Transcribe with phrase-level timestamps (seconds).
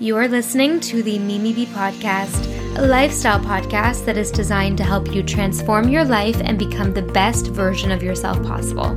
[0.00, 2.46] You are listening to the Mimi B Podcast,
[2.78, 7.02] a lifestyle podcast that is designed to help you transform your life and become the
[7.02, 8.96] best version of yourself possible.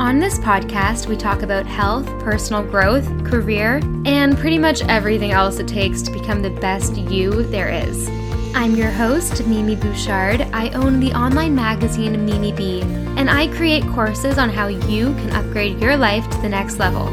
[0.00, 5.58] On this podcast, we talk about health, personal growth, career, and pretty much everything else
[5.58, 8.08] it takes to become the best you there is.
[8.54, 10.42] I'm your host, Mimi Bouchard.
[10.52, 12.82] I own the online magazine Mimi B,
[13.16, 17.08] and I create courses on how you can upgrade your life to the next level.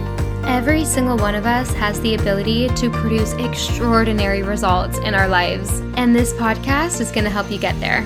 [0.45, 5.79] Every single one of us has the ability to produce extraordinary results in our lives,
[5.95, 8.01] and this podcast is going to help you get there.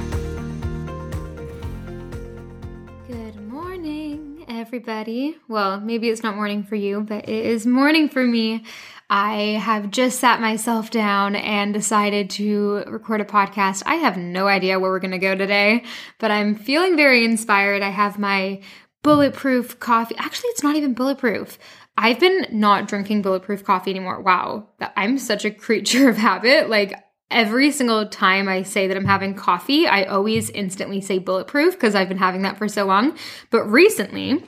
[3.08, 5.36] Good morning, everybody.
[5.48, 8.64] Well, maybe it's not morning for you, but it is morning for me.
[9.10, 13.82] I have just sat myself down and decided to record a podcast.
[13.86, 15.84] I have no idea where we're going to go today,
[16.20, 17.82] but I'm feeling very inspired.
[17.82, 18.62] I have my
[19.04, 20.16] bulletproof coffee.
[20.18, 21.58] Actually, it's not even bulletproof.
[21.98, 24.22] I've been not drinking bulletproof coffee anymore.
[24.22, 26.70] Wow, I'm such a creature of habit.
[26.70, 26.94] Like
[27.32, 31.96] every single time I say that I'm having coffee, I always instantly say bulletproof because
[31.96, 33.18] I've been having that for so long.
[33.50, 34.44] But recently,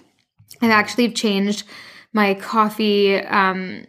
[0.62, 1.64] I've actually changed
[2.14, 3.86] my coffee um,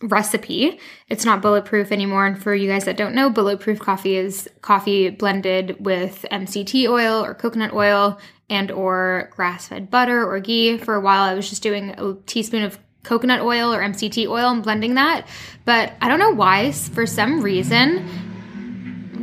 [0.00, 0.78] recipe.
[1.08, 2.26] It's not bulletproof anymore.
[2.26, 7.24] And for you guys that don't know, bulletproof coffee is coffee blended with MCT oil
[7.24, 8.18] or coconut oil
[8.50, 10.78] and or grass-fed butter or ghee.
[10.78, 14.50] For a while I was just doing a teaspoon of coconut oil or MCT oil
[14.50, 15.26] and blending that.
[15.64, 18.08] But I don't know why, for some reason,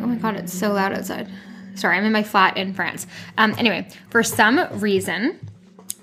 [0.02, 1.30] oh my god, it's so loud outside.
[1.76, 3.08] Sorry, I'm in my flat in France.
[3.38, 5.40] Um, anyway, for some reason,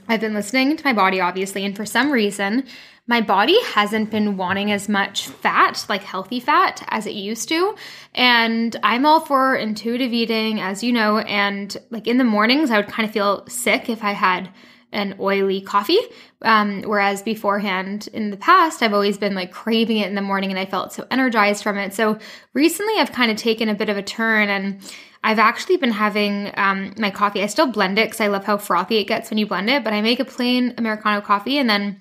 [0.09, 2.65] I've been listening to my body, obviously, and for some reason,
[3.07, 7.75] my body hasn't been wanting as much fat, like healthy fat, as it used to.
[8.15, 11.19] And I'm all for intuitive eating, as you know.
[11.19, 14.51] And like in the mornings, I would kind of feel sick if I had
[14.93, 15.99] an oily coffee.
[16.43, 20.51] Um, whereas beforehand in the past, I've always been like craving it in the morning
[20.51, 21.93] and I felt so energized from it.
[21.95, 22.19] So
[22.55, 24.81] recently I've kind of taken a bit of a turn and
[25.23, 27.43] I've actually been having um, my coffee.
[27.43, 29.85] I still blend it because I love how frothy it gets when you blend it,
[29.85, 32.01] but I make a plain Americano coffee and then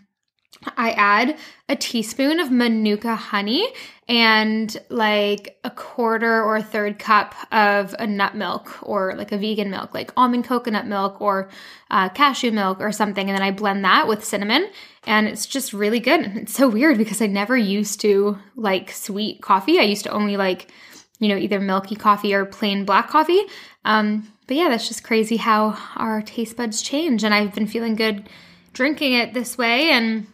[0.75, 1.38] I add
[1.69, 3.68] a teaspoon of Manuka honey
[4.07, 9.38] and like a quarter or a third cup of a nut milk or like a
[9.38, 11.50] vegan milk, like almond coconut milk or
[11.91, 13.29] uh, cashew milk or something.
[13.29, 14.69] And then I blend that with cinnamon
[15.06, 16.31] and it's just really good.
[16.47, 19.79] It's so weird because I never used to like sweet coffee.
[19.79, 20.72] I used to only like,
[21.19, 23.41] you know, either milky coffee or plain black coffee.
[23.84, 27.24] Um, but yeah, that's just crazy how our taste buds change.
[27.24, 28.29] And I've been feeling good
[28.74, 29.89] drinking it this way.
[29.89, 30.28] And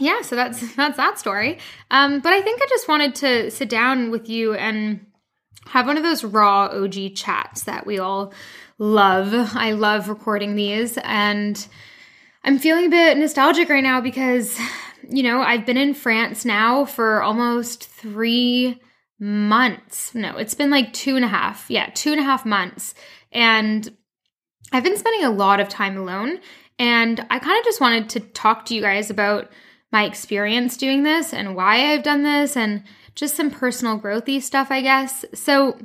[0.00, 1.58] yeah, so that's that's that story.
[1.90, 5.06] Um, but I think I just wanted to sit down with you and
[5.66, 8.32] have one of those raw OG chats that we all
[8.78, 9.32] love.
[9.54, 11.66] I love recording these and
[12.42, 14.58] I'm feeling a bit nostalgic right now because
[15.10, 18.80] you know, I've been in France now for almost three
[19.18, 20.14] months.
[20.14, 21.66] No, it's been like two and a half.
[21.68, 22.94] Yeah, two and a half months.
[23.32, 23.88] And
[24.72, 26.40] I've been spending a lot of time alone.
[26.78, 29.50] And I kind of just wanted to talk to you guys about
[29.92, 32.84] my experience doing this and why I've done this and
[33.14, 35.24] just some personal growthy stuff, I guess.
[35.34, 35.78] So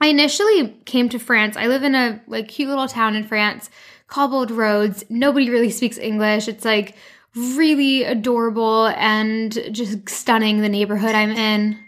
[0.00, 1.56] I initially came to France.
[1.56, 3.70] I live in a like cute little town in France,
[4.08, 5.04] cobbled roads.
[5.08, 6.48] Nobody really speaks English.
[6.48, 6.96] It's like
[7.36, 11.78] really adorable and just stunning the neighborhood I'm in.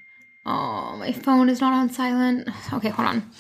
[0.45, 2.49] Oh, my phone is not on silent.
[2.73, 3.31] Okay, hold on.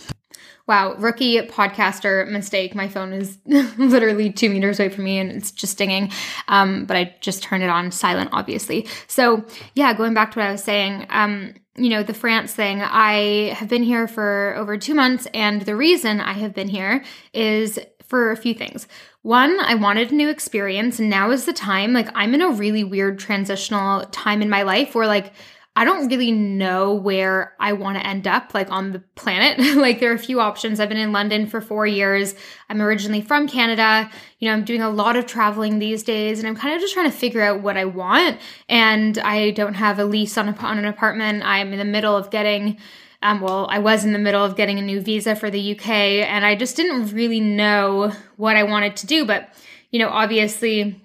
[0.66, 2.74] Wow, rookie podcaster mistake.
[2.74, 6.10] My phone is literally two meters away from me and it's just dinging.
[6.48, 8.86] Um, but I just turned it on silent, obviously.
[9.08, 12.82] So, yeah, going back to what I was saying, um, you know, the France thing,
[12.82, 15.26] I have been here for over two months.
[15.34, 17.02] And the reason I have been here
[17.32, 18.86] is for a few things.
[19.22, 21.94] One, I wanted a new experience, and now is the time.
[21.94, 25.32] Like, I'm in a really weird transitional time in my life where, like,
[25.74, 29.76] I don't really know where I want to end up, like on the planet.
[29.76, 30.78] like, there are a few options.
[30.78, 32.34] I've been in London for four years.
[32.68, 34.10] I'm originally from Canada.
[34.38, 36.92] You know, I'm doing a lot of traveling these days, and I'm kind of just
[36.92, 38.38] trying to figure out what I want.
[38.68, 41.42] And I don't have a lease on, a, on an apartment.
[41.42, 42.76] I'm in the middle of getting,
[43.22, 45.88] um, well, I was in the middle of getting a new visa for the UK,
[45.88, 49.24] and I just didn't really know what I wanted to do.
[49.24, 49.48] But,
[49.90, 51.01] you know, obviously,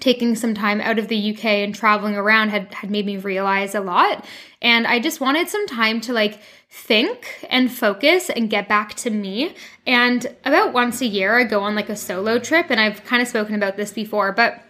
[0.00, 3.74] taking some time out of the UK and traveling around had, had made me realize
[3.74, 4.24] a lot.
[4.60, 6.40] And I just wanted some time to like
[6.70, 9.54] think and focus and get back to me.
[9.86, 12.66] And about once a year, I go on like a solo trip.
[12.70, 14.62] And I've kind of spoken about this before, but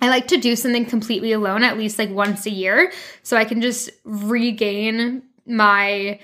[0.00, 3.44] I like to do something completely alone at least like once a year so I
[3.44, 6.18] can just regain my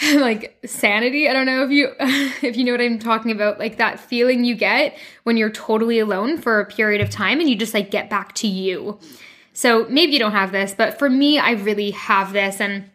[0.14, 1.28] like sanity.
[1.28, 4.44] I don't know if you if you know what I'm talking about, like that feeling
[4.44, 7.90] you get when you're totally alone for a period of time and you just like
[7.90, 8.98] get back to you.
[9.52, 12.60] So maybe you don't have this, but for me, I really have this.
[12.60, 12.90] And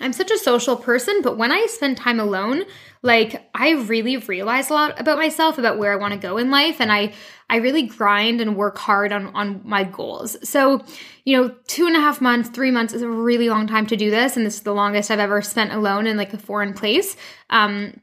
[0.00, 2.64] I'm such a social person, but when I spend time alone,
[3.02, 6.50] like I really realize a lot about myself, about where I want to go in
[6.50, 7.12] life, and I
[7.50, 10.36] I really grind and work hard on on my goals.
[10.48, 10.84] So,
[11.24, 13.96] you know, two and a half months, three months is a really long time to
[13.96, 16.74] do this, and this is the longest I've ever spent alone in like a foreign
[16.74, 17.16] place.
[17.50, 18.00] Um,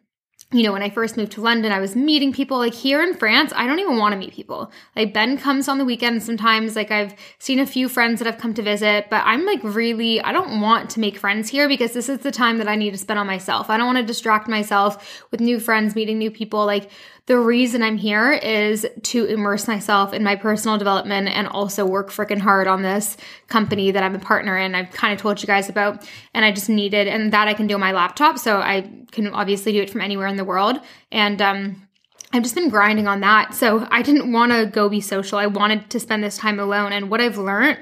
[0.52, 3.14] you know, when I first moved to London, I was meeting people like here in
[3.14, 3.54] France.
[3.56, 4.72] I don't even want to meet people.
[4.96, 6.76] Like Ben comes on the weekends sometimes.
[6.76, 10.20] Like I've seen a few friends that have come to visit, but I'm like really,
[10.22, 12.92] I don't want to make friends here because this is the time that I need
[12.92, 13.70] to spend on myself.
[13.70, 16.66] I don't want to distract myself with new friends, meeting new people.
[16.66, 16.90] Like
[17.30, 22.10] the reason I'm here is to immerse myself in my personal development and also work
[22.10, 23.18] freaking hard on this
[23.48, 24.74] company that I'm a partner in.
[24.74, 27.68] I've kind of told you guys about, and I just needed, and that I can
[27.68, 28.40] do on my laptop.
[28.40, 30.80] So I can obviously do it from anywhere in the world.
[31.12, 31.88] And, um,
[32.34, 33.54] I've just been grinding on that.
[33.54, 35.38] So I didn't want to go be social.
[35.38, 36.94] I wanted to spend this time alone.
[36.94, 37.78] And what I've learned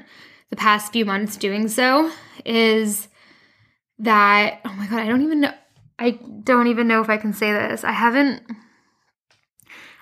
[0.50, 2.12] the past few months doing so
[2.46, 3.08] is
[4.00, 5.54] that, oh my God, I don't even know.
[5.98, 7.86] I don't even know if I can say this.
[7.86, 8.44] I haven't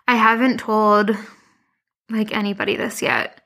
[0.07, 1.12] I haven't told
[2.10, 3.42] like anybody this yet.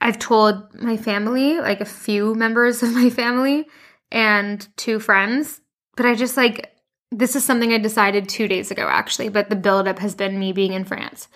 [0.00, 3.66] I've told my family, like a few members of my family
[4.10, 5.60] and two friends,
[5.96, 6.70] but I just like
[7.10, 10.52] this is something I decided 2 days ago actually, but the buildup has been me
[10.52, 11.28] being in France.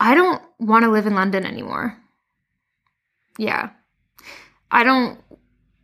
[0.00, 1.98] I don't want to live in London anymore.
[3.38, 3.70] Yeah.
[4.70, 5.20] I don't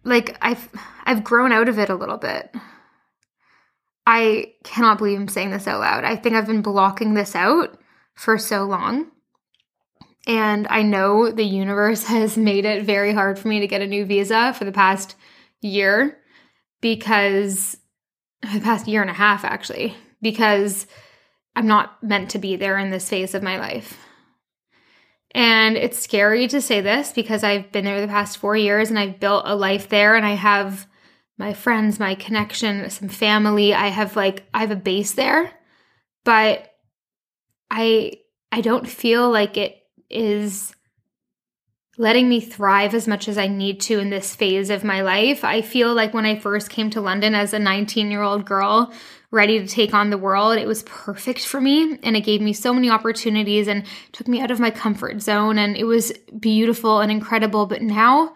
[0.04, 0.68] like I've
[1.04, 2.54] I've grown out of it a little bit.
[4.10, 6.02] I cannot believe I'm saying this out loud.
[6.02, 7.78] I think I've been blocking this out
[8.14, 9.10] for so long.
[10.26, 13.86] And I know the universe has made it very hard for me to get a
[13.86, 15.14] new visa for the past
[15.60, 16.16] year
[16.80, 17.76] because
[18.42, 20.86] uh, the past year and a half, actually, because
[21.54, 23.98] I'm not meant to be there in this phase of my life.
[25.32, 28.98] And it's scary to say this because I've been there the past four years and
[28.98, 30.86] I've built a life there and I have
[31.38, 33.72] my friends, my connection, some family.
[33.72, 35.52] I have like I have a base there,
[36.24, 36.68] but
[37.70, 38.18] I
[38.50, 39.76] I don't feel like it
[40.10, 40.74] is
[41.96, 45.42] letting me thrive as much as I need to in this phase of my life.
[45.42, 48.92] I feel like when I first came to London as a 19-year-old girl
[49.32, 52.52] ready to take on the world, it was perfect for me and it gave me
[52.52, 57.00] so many opportunities and took me out of my comfort zone and it was beautiful
[57.00, 58.32] and incredible, but now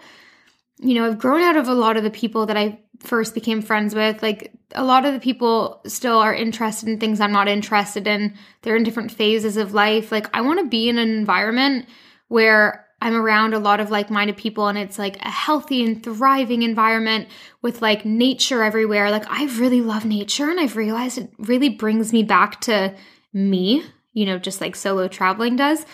[0.82, 3.62] you know, I've grown out of a lot of the people that I first became
[3.62, 4.22] friends with.
[4.22, 8.34] Like a lot of the people still are interested in things I'm not interested in.
[8.62, 10.10] They're in different phases of life.
[10.10, 11.86] Like I want to be in an environment
[12.28, 16.02] where I'm around a lot of like minded people and it's like a healthy and
[16.02, 17.28] thriving environment
[17.60, 19.10] with like nature everywhere.
[19.10, 22.94] Like I really love nature and I've realized it really brings me back to
[23.32, 25.84] me, you know, just like solo traveling does.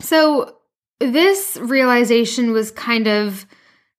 [0.00, 0.56] So
[0.98, 3.46] this realization was kind of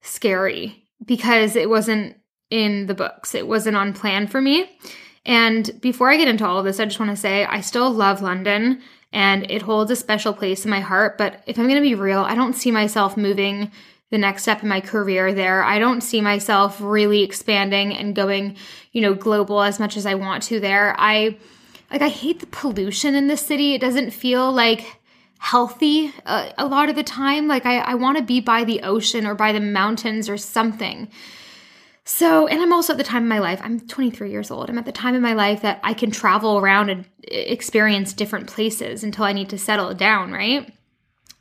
[0.04, 2.16] scary because it wasn't
[2.52, 3.34] in the books.
[3.34, 4.78] It wasn't on plan for me.
[5.26, 7.90] And before I get into all of this, I just want to say I still
[7.90, 11.18] love London and it holds a special place in my heart.
[11.18, 13.72] But if I'm going to be real, I don't see myself moving
[14.12, 15.64] the next step in my career there.
[15.64, 18.58] I don't see myself really expanding and going,
[18.92, 20.96] you know, global as much as I want to there.
[21.00, 21.38] I
[21.92, 23.74] like I hate the pollution in this city.
[23.74, 25.00] It doesn't feel like
[25.44, 27.48] healthy uh, a lot of the time.
[27.48, 31.10] Like I, I want to be by the ocean or by the mountains or something.
[32.06, 34.70] So, and I'm also at the time in my life, I'm 23 years old.
[34.70, 38.48] I'm at the time in my life that I can travel around and experience different
[38.48, 40.74] places until I need to settle down, right?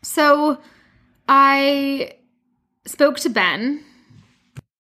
[0.02, 0.60] So,
[1.28, 2.16] I
[2.84, 3.84] spoke to Ben.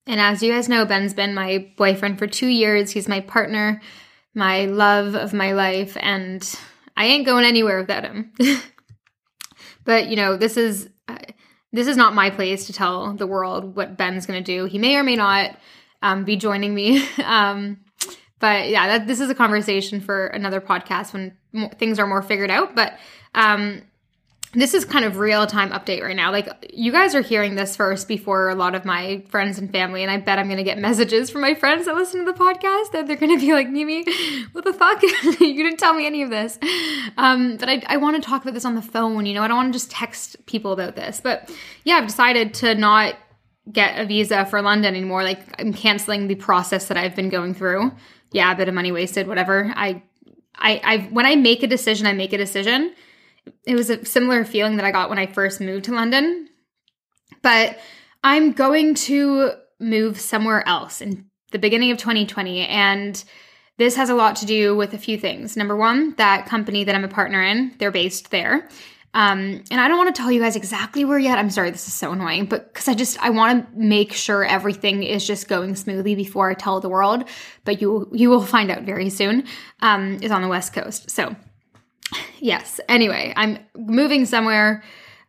[0.04, 2.90] And as you guys know, Ben's been my boyfriend for two years.
[2.90, 3.80] He's my partner,
[4.34, 6.42] my love of my life, and
[6.96, 8.32] I ain't going anywhere without him.
[9.84, 11.18] But you know, this is uh,
[11.72, 14.66] this is not my place to tell the world what Ben's going to do.
[14.66, 15.56] He may or may not
[16.02, 17.06] um, be joining me.
[17.24, 17.78] um,
[18.38, 22.22] but yeah, that, this is a conversation for another podcast when more, things are more
[22.22, 22.74] figured out.
[22.74, 22.98] But
[23.34, 23.82] um,
[24.54, 26.30] this is kind of real time update right now.
[26.30, 30.02] Like you guys are hearing this first before a lot of my friends and family,
[30.02, 32.92] and I bet I'm gonna get messages from my friends that listen to the podcast
[32.92, 34.04] that they're gonna be like, Mimi,
[34.52, 35.02] what the fuck?
[35.40, 36.58] you didn't tell me any of this.
[37.16, 39.24] Um, but I, I want to talk about this on the phone.
[39.24, 41.20] You know, I don't want to just text people about this.
[41.22, 41.50] But
[41.84, 43.14] yeah, I've decided to not
[43.70, 45.22] get a visa for London anymore.
[45.22, 47.92] Like I'm canceling the process that I've been going through.
[48.32, 49.72] Yeah, a bit of money wasted, whatever.
[49.74, 50.02] I,
[50.56, 52.94] I, I when I make a decision, I make a decision
[53.64, 56.48] it was a similar feeling that I got when I first moved to London.
[57.42, 57.78] But
[58.22, 62.66] I'm going to move somewhere else in the beginning of 2020.
[62.66, 63.22] And
[63.78, 65.56] this has a lot to do with a few things.
[65.56, 68.68] Number one, that company that I'm a partner in, they're based there.
[69.14, 71.36] Um, and I don't want to tell you guys exactly where yet.
[71.36, 74.42] I'm sorry, this is so annoying, but because I just I want to make sure
[74.42, 77.24] everything is just going smoothly before I tell the world.
[77.64, 79.44] But you you will find out very soon.
[79.80, 81.10] Um, is on the West Coast.
[81.10, 81.36] So
[82.38, 82.80] yes.
[82.88, 84.82] Anyway, I'm moving somewhere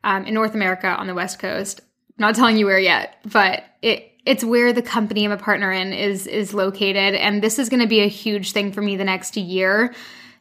[0.04, 1.82] um, in North America on the West Coast.
[2.18, 5.94] not telling you where yet, but it it's where the company I'm a partner in
[5.94, 9.04] is is located, and this is going to be a huge thing for me the
[9.04, 9.94] next year.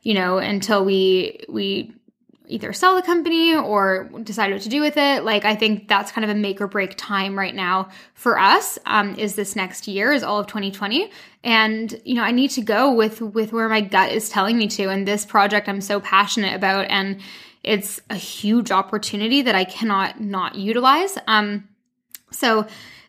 [0.02, 1.92] You know, until we we
[2.48, 5.24] either sell the company or decide what to do with it.
[5.24, 8.78] Like I think that's kind of a make or break time right now for us.
[8.86, 11.10] Um, is this next year is all of 2020,
[11.44, 14.68] and you know I need to go with with where my gut is telling me
[14.68, 14.88] to.
[14.88, 17.20] And this project I'm so passionate about, and
[17.62, 21.16] it's a huge opportunity that I cannot not utilize.
[21.26, 21.68] Um,
[22.30, 22.66] so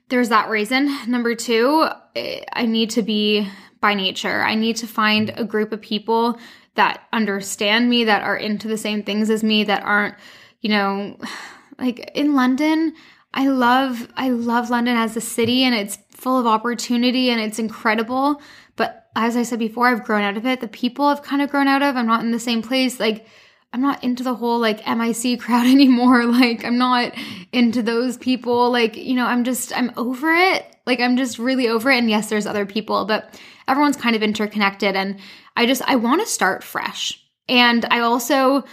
[0.09, 0.95] there's that reason.
[1.07, 3.49] Number two, I need to be
[3.81, 4.41] by nature.
[4.41, 6.39] I need to find a group of people
[6.75, 10.15] that understand me, that are into the same things as me, that aren't,
[10.61, 11.17] you know,
[11.79, 12.93] like in London,
[13.33, 17.59] I love I love London as a city and it's full of opportunity and it's
[17.59, 18.41] incredible.
[18.75, 20.61] But as I said before, I've grown out of it.
[20.61, 21.95] The people I've kind of grown out of.
[21.95, 22.99] I'm not in the same place.
[22.99, 23.25] Like
[23.71, 26.25] I'm not into the whole like MIC crowd anymore.
[26.25, 27.13] Like I'm not
[27.51, 28.71] into those people.
[28.71, 30.72] Like, you know, I'm just I'm over it.
[30.85, 31.97] Like I'm just really over it.
[31.97, 35.19] And yes, there's other people, but everyone's kind of interconnected and
[35.55, 37.19] I just I want to start fresh.
[37.47, 38.63] And I also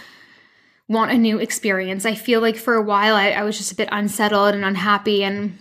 [0.87, 2.05] want a new experience.
[2.05, 5.23] I feel like for a while I, I was just a bit unsettled and unhappy
[5.23, 5.57] and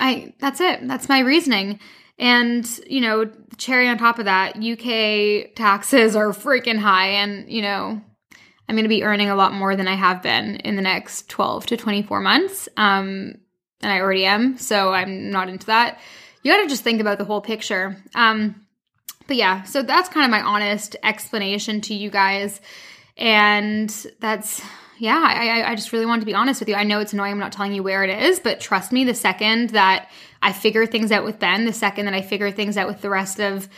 [0.00, 0.86] I that's it.
[0.86, 1.80] That's my reasoning.
[2.18, 7.08] And, you know, cherry on top of that, UK taxes are freaking high.
[7.08, 8.00] And, you know,
[8.68, 11.28] I'm going to be earning a lot more than I have been in the next
[11.28, 12.68] 12 to 24 months.
[12.76, 13.34] Um,
[13.80, 14.58] and I already am.
[14.58, 15.98] So I'm not into that.
[16.42, 17.96] You got to just think about the whole picture.
[18.14, 18.66] Um,
[19.26, 22.60] but yeah, so that's kind of my honest explanation to you guys.
[23.16, 24.62] And that's,
[24.98, 26.74] yeah, I, I just really wanted to be honest with you.
[26.74, 29.14] I know it's annoying I'm not telling you where it is, but trust me, the
[29.14, 30.08] second that
[30.40, 33.10] I figure things out with Ben, the second that I figure things out with the
[33.10, 33.68] rest of,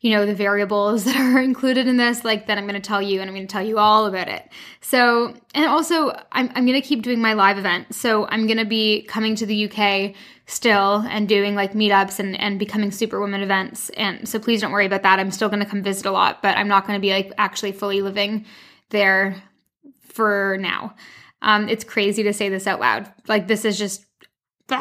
[0.00, 3.02] you know, the variables that are included in this, like that I'm going to tell
[3.02, 4.48] you and I'm going to tell you all about it.
[4.80, 7.94] So, and also I'm, I'm going to keep doing my live event.
[7.94, 10.14] So I'm going to be coming to the UK
[10.46, 13.90] still and doing like meetups and, and becoming superwoman events.
[13.90, 15.18] And so please don't worry about that.
[15.18, 17.32] I'm still going to come visit a lot, but I'm not going to be like
[17.38, 18.46] actually fully living
[18.90, 19.42] there
[20.00, 20.94] for now.
[21.42, 23.12] Um, it's crazy to say this out loud.
[23.28, 24.04] Like this is just
[24.68, 24.80] I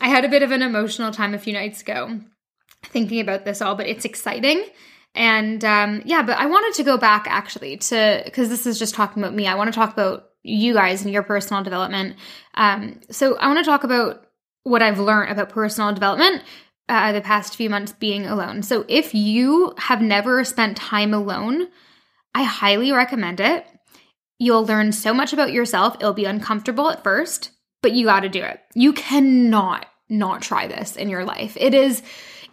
[0.00, 2.20] had a bit of an emotional time a few nights ago
[2.94, 4.64] thinking about this all, but it's exciting.
[5.14, 8.94] And um, yeah, but I wanted to go back actually to because this is just
[8.94, 9.46] talking about me.
[9.46, 12.16] I want to talk about you guys and your personal development.
[12.54, 14.26] Um, so I want to talk about
[14.62, 16.42] what I've learned about personal development
[16.88, 18.62] uh, the past few months being alone.
[18.62, 21.68] So if you have never spent time alone,
[22.34, 23.66] I highly recommend it.
[24.38, 25.96] You'll learn so much about yourself.
[25.96, 27.50] It'll be uncomfortable at first,
[27.82, 28.60] but you got to do it.
[28.74, 31.56] You cannot not try this in your life.
[31.58, 32.02] It is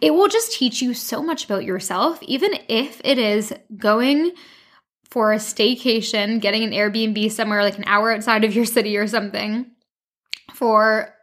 [0.02, 4.32] it will just teach you so much about yourself even if it is going
[5.08, 9.06] for a staycation, getting an Airbnb somewhere like an hour outside of your city or
[9.06, 9.70] something
[10.54, 11.14] for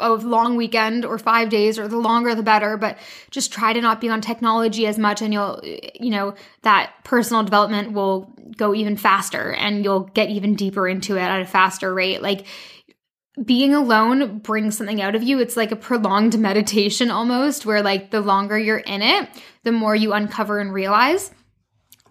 [0.00, 2.98] a long weekend or five days or the longer the better but
[3.30, 7.44] just try to not be on technology as much and you'll you know that personal
[7.44, 11.92] development will go even faster and you'll get even deeper into it at a faster
[11.92, 12.22] rate.
[12.22, 12.46] Like
[13.42, 15.40] being alone brings something out of you.
[15.40, 19.28] It's like a prolonged meditation almost where like the longer you're in it
[19.64, 21.30] the more you uncover and realize.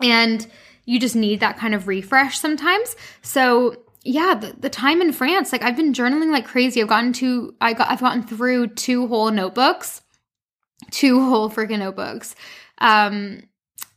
[0.01, 0.45] And
[0.85, 2.95] you just need that kind of refresh sometimes.
[3.21, 6.81] So yeah, the, the time in France, like I've been journaling like crazy.
[6.81, 10.01] I've gotten to I got I've gotten through two whole notebooks,
[10.91, 12.35] two whole freaking notebooks,
[12.79, 13.43] um,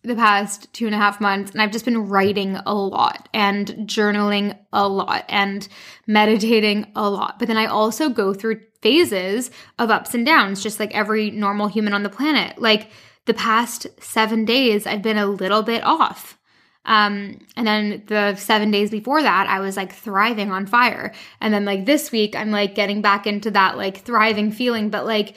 [0.06, 3.68] the past two and a half months, and I've just been writing a lot and
[3.86, 5.66] journaling a lot and
[6.06, 7.38] meditating a lot.
[7.38, 11.68] But then I also go through phases of ups and downs, just like every normal
[11.68, 12.58] human on the planet.
[12.58, 12.90] Like
[13.25, 16.38] the past seven days, I've been a little bit off.
[16.84, 21.12] Um, and then the seven days before that, I was like thriving on fire.
[21.40, 25.04] And then like this week, I'm like getting back into that like thriving feeling, but
[25.04, 25.36] like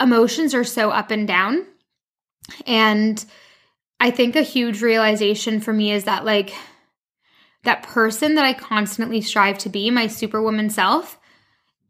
[0.00, 1.66] emotions are so up and down.
[2.66, 3.24] And
[4.02, 6.52] I think a huge realization for me is that like
[7.62, 11.20] that person that I constantly strive to be, my superwoman self,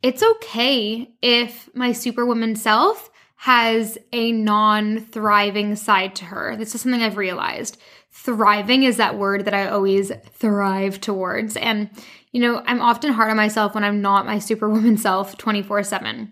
[0.02, 6.54] it's okay if my superwoman self has a non thriving side to her.
[6.54, 11.56] This is something I've realized thriving is that word that I always thrive towards.
[11.56, 11.88] And,
[12.30, 16.30] you know, I'm often hard on myself when I'm not my superwoman self 24 7.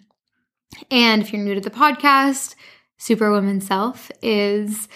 [0.91, 2.55] And if you're new to the podcast,
[2.99, 4.87] superwoman self is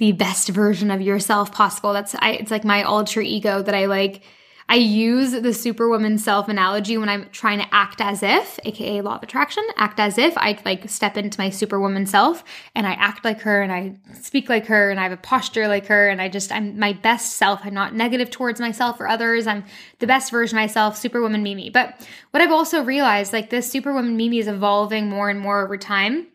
[0.00, 1.92] the best version of yourself possible.
[1.92, 4.22] That's I it's like my alter ego that I like
[4.66, 9.16] I use the superwoman self analogy when I'm trying to act as if, aka law
[9.16, 12.42] of attraction, act as if I like step into my superwoman self
[12.74, 15.68] and I act like her and I speak like her and I have a posture
[15.68, 17.60] like her and I just I'm my best self.
[17.64, 19.46] I'm not negative towards myself or others.
[19.46, 19.64] I'm
[19.98, 21.68] the best version of myself, superwoman Mimi.
[21.68, 25.76] But what I've also realized, like this superwoman Mimi is evolving more and more over
[25.76, 26.28] time.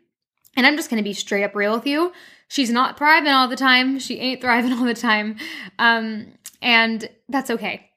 [0.55, 2.13] And I'm just gonna be straight up real with you.
[2.47, 3.99] She's not thriving all the time.
[3.99, 5.37] She ain't thriving all the time.
[5.79, 7.89] Um, and that's okay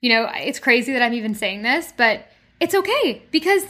[0.00, 2.26] you know, it's crazy that I'm even saying this, but
[2.58, 3.62] it's okay because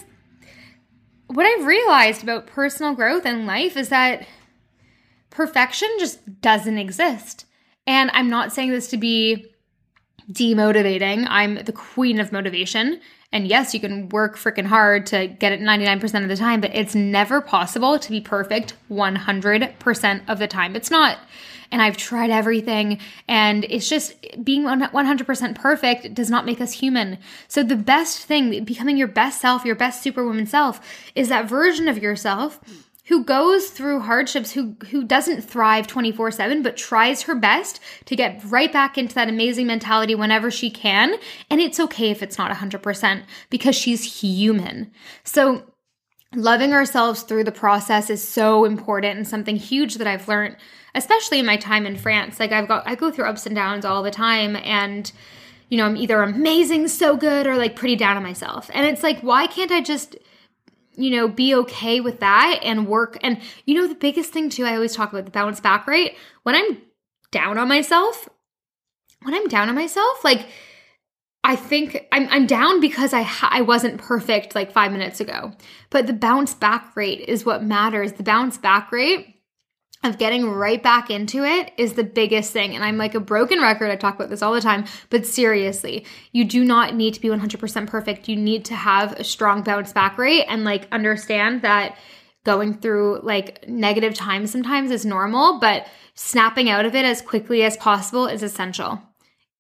[1.27, 4.27] what I've realized about personal growth and life is that
[5.31, 7.47] perfection just doesn't exist.
[7.87, 9.47] And I'm not saying this to be
[10.31, 11.27] demotivating.
[11.29, 13.01] I'm the queen of motivation.
[13.33, 16.75] And yes, you can work freaking hard to get it 99% of the time, but
[16.75, 20.75] it's never possible to be perfect 100% of the time.
[20.75, 21.19] It's not
[21.71, 22.99] and I've tried everything.
[23.29, 27.19] And it's just being 100% perfect does not make us human.
[27.49, 30.81] So the best thing, becoming your best self, your best superwoman self,
[31.15, 32.61] is that version of yourself
[33.11, 38.41] who goes through hardships who who doesn't thrive 24/7 but tries her best to get
[38.45, 41.17] right back into that amazing mentality whenever she can
[41.51, 44.93] and it's okay if it's not 100% because she's human.
[45.25, 45.65] So
[46.37, 50.57] loving ourselves through the process is so important and something huge that I've learned
[50.95, 52.39] especially in my time in France.
[52.39, 55.11] Like I've got I go through ups and downs all the time and
[55.69, 58.71] you know, I'm either amazing, so good or like pretty down on myself.
[58.73, 60.15] And it's like why can't I just
[61.01, 64.65] you know, be okay with that and work and you know the biggest thing too
[64.65, 66.17] I always talk about the bounce back rate.
[66.43, 66.79] When I'm
[67.31, 68.29] down on myself,
[69.23, 70.47] when I'm down on myself, like
[71.43, 75.53] I think I'm, I'm down because I ha- I wasn't perfect like five minutes ago.
[75.89, 78.13] But the bounce back rate is what matters.
[78.13, 79.40] The bounce back rate
[80.03, 82.75] of getting right back into it is the biggest thing.
[82.75, 83.91] And I'm like a broken record.
[83.91, 87.29] I talk about this all the time, but seriously, you do not need to be
[87.29, 88.29] 100% perfect.
[88.29, 91.99] You need to have a strong bounce back rate and like understand that
[92.45, 97.63] going through like negative times sometimes is normal, but snapping out of it as quickly
[97.63, 99.03] as possible is essential.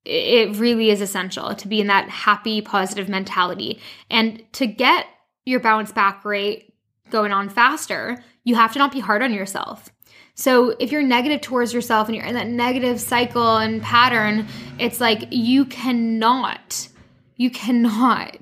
[0.06, 3.78] It really is essential to be in that happy, positive mentality.
[4.08, 5.04] And to get
[5.44, 6.72] your bounce back rate
[7.10, 9.90] going on faster, you have to not be hard on yourself
[10.40, 14.46] so if you're negative towards yourself and you're in that negative cycle and pattern,
[14.78, 16.88] it's like you cannot,
[17.36, 18.38] you cannot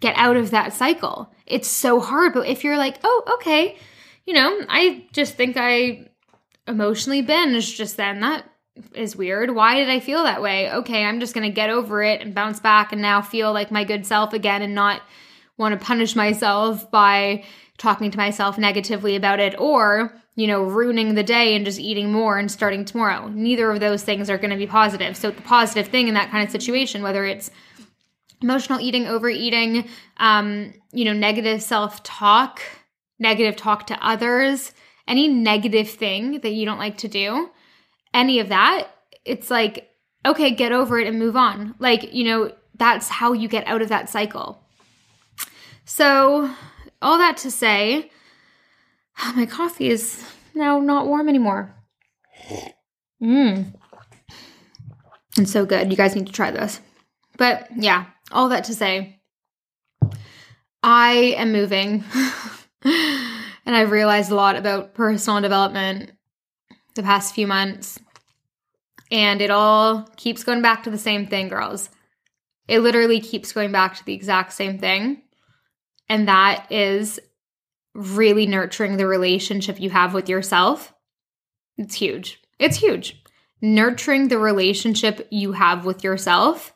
[0.00, 1.30] get out of that cycle.
[1.44, 2.32] It's so hard.
[2.32, 3.76] But if you're like, oh, okay,
[4.24, 6.08] you know, I just think I
[6.66, 8.20] emotionally binged just then.
[8.20, 8.46] That
[8.94, 9.54] is weird.
[9.54, 10.72] Why did I feel that way?
[10.72, 13.70] Okay, I'm just going to get over it and bounce back and now feel like
[13.70, 15.02] my good self again and not
[15.58, 17.44] want to punish myself by
[17.76, 22.10] talking to myself negatively about it or you know, ruining the day and just eating
[22.10, 23.28] more and starting tomorrow.
[23.28, 25.16] Neither of those things are going to be positive.
[25.16, 27.50] So, the positive thing in that kind of situation, whether it's
[28.40, 32.62] emotional eating, overeating, um, you know, negative self talk,
[33.18, 34.72] negative talk to others,
[35.06, 37.50] any negative thing that you don't like to do,
[38.14, 38.88] any of that,
[39.24, 39.90] it's like,
[40.24, 41.74] okay, get over it and move on.
[41.78, 44.62] Like, you know, that's how you get out of that cycle.
[45.84, 46.50] So,
[47.00, 48.10] all that to say,
[49.24, 50.20] Ah, my coffee is
[50.52, 51.72] now not warm anymore.
[53.22, 53.72] Mmm.
[55.38, 55.90] It's so good.
[55.90, 56.80] You guys need to try this.
[57.38, 59.20] But yeah, all that to say,
[60.82, 62.02] I am moving.
[62.84, 66.10] and I've realized a lot about personal development
[66.96, 68.00] the past few months.
[69.12, 71.90] And it all keeps going back to the same thing, girls.
[72.66, 75.22] It literally keeps going back to the exact same thing.
[76.08, 77.20] And that is
[77.94, 80.92] really nurturing the relationship you have with yourself,
[81.76, 82.40] it's huge.
[82.58, 83.22] It's huge.
[83.60, 86.74] Nurturing the relationship you have with yourself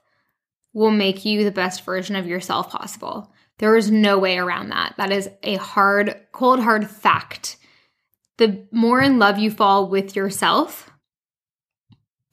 [0.72, 3.33] will make you the best version of yourself possible.
[3.59, 4.94] There is no way around that.
[4.98, 7.57] That is a hard, cold, hard fact.
[8.37, 10.90] The more in love you fall with yourself,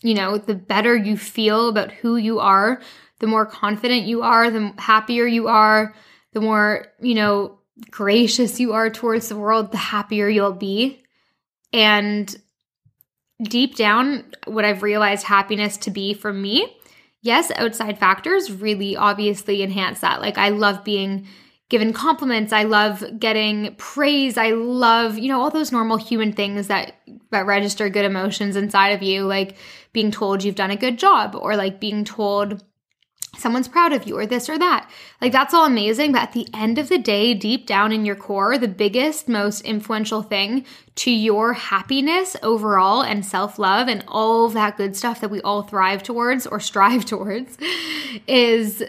[0.01, 2.81] you know, the better you feel about who you are,
[3.19, 5.95] the more confident you are, the happier you are,
[6.33, 7.59] the more, you know,
[7.89, 11.03] gracious you are towards the world, the happier you'll be.
[11.71, 12.33] And
[13.41, 16.77] deep down, what I've realized happiness to be for me,
[17.21, 20.21] yes, outside factors really obviously enhance that.
[20.21, 21.27] Like, I love being
[21.73, 26.67] given compliments i love getting praise i love you know all those normal human things
[26.67, 26.97] that
[27.31, 29.57] that register good emotions inside of you like
[29.91, 32.63] being told you've done a good job or like being told
[33.37, 34.89] someone's proud of you or this or that.
[35.21, 36.11] Like that's all amazing.
[36.11, 39.61] But at the end of the day, deep down in your core, the biggest, most
[39.61, 40.65] influential thing
[40.95, 45.63] to your happiness overall and self love and all that good stuff that we all
[45.63, 47.57] thrive towards or strive towards
[48.27, 48.83] is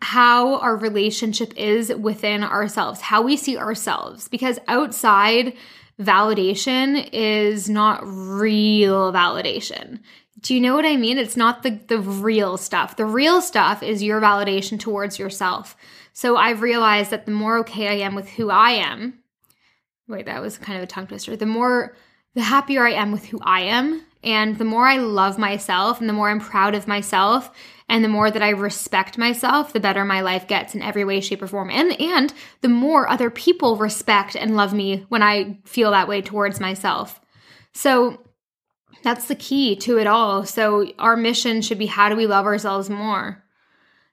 [0.00, 4.28] how our relationship is within ourselves, how we see ourselves.
[4.28, 5.54] Because outside
[6.00, 9.98] validation is not real validation.
[10.40, 11.18] Do you know what I mean?
[11.18, 12.96] It's not the, the real stuff.
[12.96, 15.76] The real stuff is your validation towards yourself.
[16.12, 19.20] So I've realized that the more okay I am with who I am,
[20.06, 21.36] wait, that was kind of a tongue twister.
[21.36, 21.96] The more,
[22.34, 26.08] the happier I am with who I am, and the more I love myself, and
[26.08, 27.50] the more I'm proud of myself,
[27.88, 31.20] and the more that I respect myself, the better my life gets in every way,
[31.20, 31.70] shape, or form.
[31.70, 36.20] And and the more other people respect and love me when I feel that way
[36.20, 37.20] towards myself.
[37.72, 38.20] So
[39.08, 40.44] that's the key to it all.
[40.44, 43.42] So our mission should be how do we love ourselves more?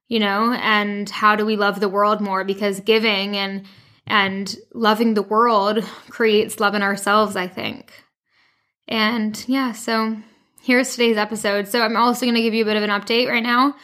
[0.07, 3.65] You know, and how do we love the world more because giving and
[4.07, 7.91] and loving the world creates love in ourselves, I think.
[8.87, 10.15] And yeah, so
[10.61, 11.67] here's today's episode.
[11.67, 13.75] So I'm also going to give you a bit of an update right now.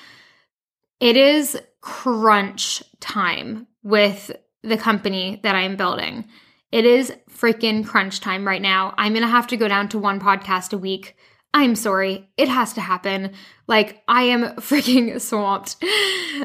[1.02, 4.32] It is crunch time with
[4.64, 6.30] the company that I'm building.
[6.72, 8.94] It is freaking crunch time right now.
[8.98, 11.16] I'm going to have to go down to one podcast a week.
[11.54, 12.30] I'm sorry.
[12.38, 13.34] It has to happen.
[13.68, 15.76] Like, I am freaking swamped.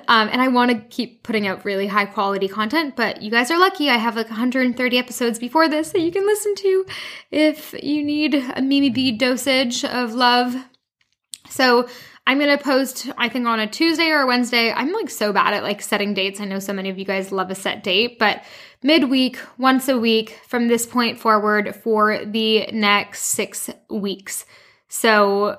[0.08, 3.50] Um, and I want to keep putting out really high quality content, but you guys
[3.50, 3.88] are lucky.
[3.88, 6.86] I have like 130 episodes before this that you can listen to
[7.30, 10.56] if you need a Mimi B dosage of love.
[11.48, 11.88] So,
[12.26, 14.72] I'm going to post, I think, on a Tuesday or a Wednesday.
[14.72, 16.40] I'm like so bad at like setting dates.
[16.40, 18.42] I know so many of you guys love a set date, but
[18.82, 24.44] midweek, once a week from this point forward for the next six weeks.
[24.88, 25.58] So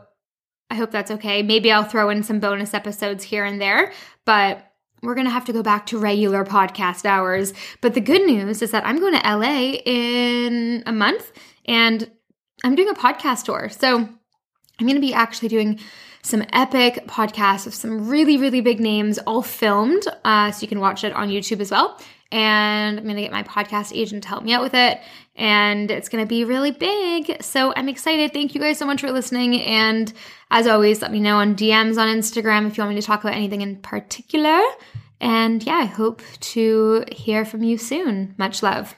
[0.70, 1.42] I hope that's okay.
[1.42, 3.94] Maybe I'll throw in some bonus episodes here and there,
[4.26, 4.64] but
[5.02, 7.54] we're going to have to go back to regular podcast hours.
[7.80, 11.32] But the good news is that I'm going to LA in a month
[11.66, 12.12] and
[12.64, 13.70] I'm doing a podcast tour.
[13.70, 15.80] So I'm going to be actually doing
[16.28, 20.04] some epic podcasts with some really, really big names, all filmed.
[20.24, 22.00] Uh, so you can watch it on YouTube as well
[22.32, 25.00] and I'm going to get my podcast agent to help me out with it.
[25.36, 27.42] And it's going to be really big.
[27.42, 28.34] So I'm excited.
[28.34, 29.62] Thank you guys so much for listening.
[29.62, 30.12] And
[30.52, 33.24] as always, let me know on DMs on Instagram if you want me to talk
[33.24, 34.60] about anything in particular.
[35.22, 38.36] And yeah, I hope to hear from you soon.
[38.38, 38.96] Much love.